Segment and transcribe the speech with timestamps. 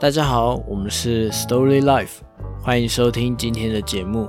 [0.00, 2.18] 大家好，我们是 Story Life，
[2.60, 4.28] 欢迎收听今天的节目。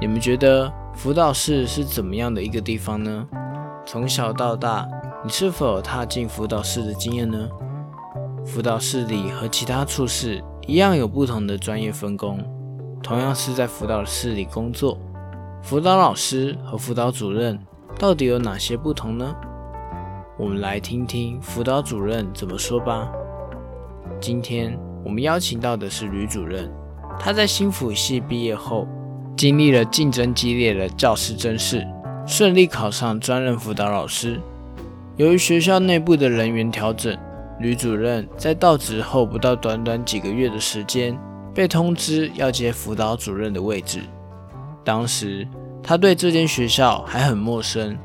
[0.00, 3.28] 你们觉得辅导室是怎么样的一个地方呢？
[3.84, 4.88] 从小到大，
[5.22, 7.48] 你是否踏进辅导室的经验呢？
[8.46, 12.42] 辅导室里和其他处室一样有不同的专业分工，
[13.02, 14.98] 同样是在辅导室里工作，
[15.62, 17.60] 辅导老师和辅导主任
[17.98, 19.36] 到底有哪些不同呢？
[20.38, 23.12] 我们来听听辅导主任怎么说吧。
[24.20, 26.70] 今天我们邀请到的是吕主任，
[27.18, 28.86] 他在新辅系毕业后，
[29.36, 31.86] 经历了竞争激烈的教师甄试，
[32.26, 34.40] 顺利考上专任辅导老师。
[35.16, 37.16] 由于学校内部的人员调整，
[37.60, 41.16] 吕主任在到职后不到短短几个月的时间，
[41.54, 44.00] 被通知要接辅导主任的位置。
[44.84, 45.46] 当时
[45.82, 47.96] 他对这间学校还很陌生，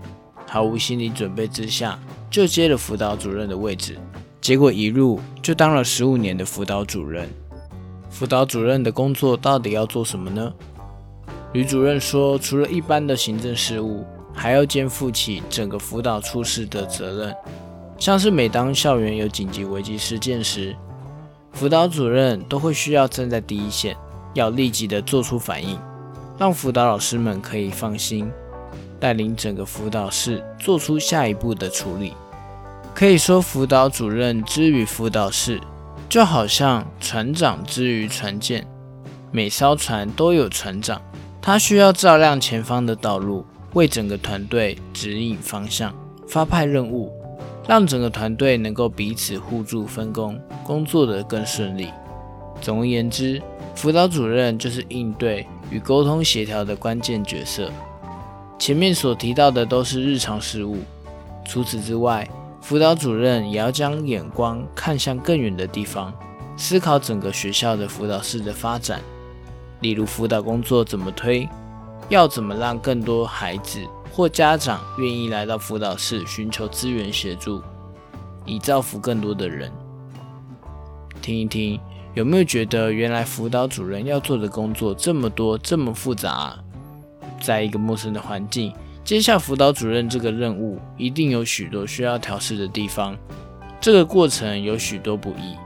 [0.48, 1.98] 毫无心理准备之下。
[2.30, 3.96] 就接了辅导主任的位置，
[4.44, 7.30] 结果一入就当了十五年的辅导主任。
[8.10, 10.54] 辅导主任的工作到底要做什么呢？
[11.54, 17.34] 吕主任说，除了一般的行政事务，还要肩负起整个辅导处事的责任。
[17.98, 20.76] 像是每当校园有紧急危机事件时，
[21.54, 23.96] 辅导主任都会需要站在第一线，
[24.34, 25.80] 要立即的做出反应，
[26.38, 28.30] 让辅导老师们可以放心，
[29.00, 32.14] 带领整个辅导室做出下一步的处理。
[33.04, 35.60] 可以说，辅导主任之于辅导室，
[36.08, 38.66] 就好像船长之于船舰。
[39.30, 41.02] 每艘船都有船长，
[41.42, 45.94] 他需要照亮前方的道路，为整个团队指引方向，
[46.30, 47.12] 发派任务，
[47.68, 51.90] 让整个团队能够彼此互助分工，工作的更顺利。
[52.62, 53.42] 总而言之，
[53.76, 57.70] 辅导主任就是应对与沟通协调的关键角色。
[58.58, 60.78] 前面所提到的都是日常事务，
[61.46, 62.26] 除此之外。
[62.64, 66.14] 辅导主任也要将眼光看向更远的地方，
[66.56, 69.02] 思考整个学校的辅导室的发展。
[69.82, 71.48] 例如，辅导工作怎么推，
[72.08, 73.82] 要怎么让更多孩子
[74.14, 77.62] 或家长愿意来到辅导室寻求资源协助，
[78.46, 79.70] 以造福更多的人。
[81.22, 81.78] 听一听，
[82.14, 86.58] 有没有觉得原来辅导主任要做的工作这么多，这么复杂？
[87.42, 88.74] 在一个陌生的环境。
[89.04, 93.18] 接下辅导主任这个任务，一定有许多需要调试的地方，
[93.82, 95.58] 这个过程有许多不易。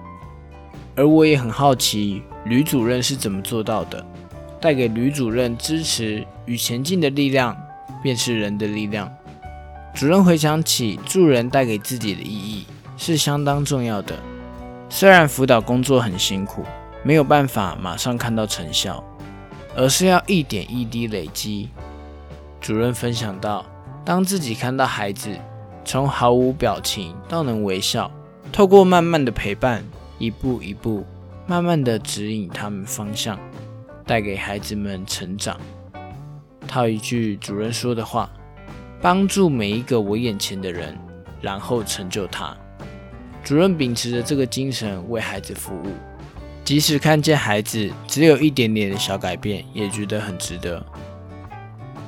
[0.96, 4.04] 而我也很好奇，吕主任是怎么做到的？
[4.60, 7.56] 带给吕主任支持与前进的力量，
[8.02, 9.08] 便是人的力量。
[9.94, 12.66] 主任回想起助人带给自己的意义，
[12.98, 14.16] 是相当重要的。
[14.90, 16.64] 虽然辅导工作很辛苦，
[17.04, 19.04] 没有办法马上看到成效，
[19.76, 21.70] 而是要一点一滴累积。
[22.60, 23.66] 主任分享到，
[24.04, 25.30] 当自己看到孩子
[25.86, 28.12] 从毫无表情到能微笑，
[28.52, 29.84] 透过慢慢的陪伴，
[30.18, 31.06] 一步一步，
[31.46, 33.40] 慢慢的指引他们方向，
[34.06, 35.60] 带给孩子们成长。
[36.68, 38.30] 套一句主任说的话
[39.02, 40.98] ：“帮助每一个我眼前的人，
[41.40, 42.56] 然后成就他。”
[43.44, 45.94] 主任秉持着这个精神为孩子服务，
[46.66, 50.86] 即使看见孩子只有一点点的小改变，也觉得很值得。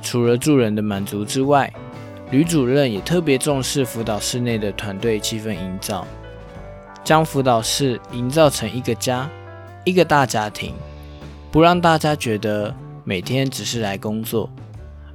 [0.02, 1.72] 除了助人的满足之外，
[2.30, 6.06] 吕主任也特别重视辅导室内的团队气氛营造，
[7.02, 9.28] 将辅导室营造成一个家，
[9.84, 10.74] 一个大家庭，
[11.50, 12.74] 不让大家觉得
[13.04, 14.48] 每天只是来工作，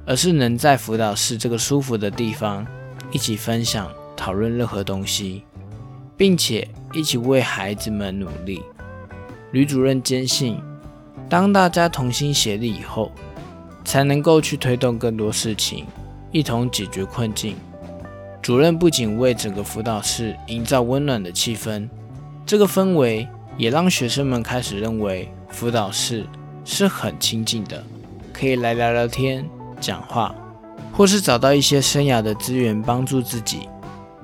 [0.04, 2.66] 而是能在辅导室这个舒服的地方，
[3.10, 5.42] 一起分享、讨论任何东西，
[6.16, 8.62] 并且一起为孩子们努力。
[9.52, 10.60] 吕主任坚信，
[11.28, 13.10] 当大家同心协力以后。
[13.86, 15.86] 才能够去推动更多事情，
[16.32, 17.54] 一同解决困境。
[18.42, 21.88] 主任不仅为整个辅导室营造温暖的气氛，
[22.44, 23.26] 这个氛围
[23.56, 26.26] 也让学生们开始认为辅导室
[26.64, 27.82] 是很亲近的，
[28.32, 29.48] 可以来聊聊天、
[29.80, 30.34] 讲话，
[30.92, 33.68] 或是找到一些生涯的资源帮助自己。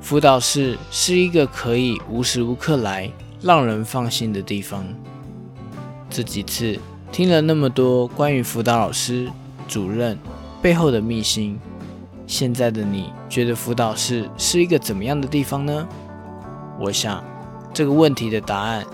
[0.00, 3.08] 辅导室是一个可以无时无刻来
[3.40, 4.84] 让人放心的地方。
[6.10, 6.76] 这几次
[7.12, 9.30] 听了那么多关于辅导老师。
[9.68, 10.18] 主任
[10.60, 11.58] 背后的秘辛，
[12.26, 15.86] 现在的你觉得辅导室是一个怎么样的地方呢？
[16.78, 17.22] 我想
[17.72, 18.84] 这个问题的答案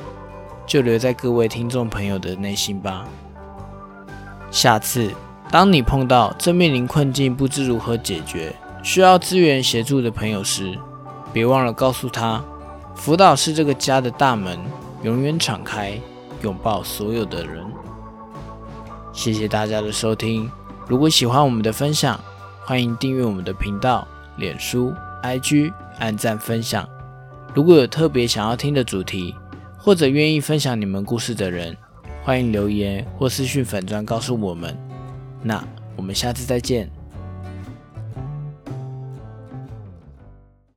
[0.66, 3.04] 就留在各位听众朋友的内心吧。
[4.50, 5.10] 下次
[5.50, 10.76] 当你碰到正面临困境不知如何解决，需要资源协助的朋友时，
[11.32, 12.42] 别忘了告诉他，
[12.94, 14.58] 辅导室这个家的大门
[15.02, 15.98] 永远敞开，
[16.42, 17.64] 拥抱所有的人。
[19.18, 20.48] 谢谢大家的收听。
[20.86, 22.20] 如果喜欢我们的分享，
[22.64, 24.06] 欢迎订阅我们的频道、
[24.36, 24.94] 脸书、
[25.24, 26.88] IG，按赞分享。
[27.52, 29.34] 如果有特别想要听的主题，
[29.76, 31.76] 或者愿意分享你们故事的人，
[32.22, 34.78] 欢迎留言或私讯粉砖告诉我们。
[35.42, 35.66] 那
[35.96, 36.88] 我们下次再见。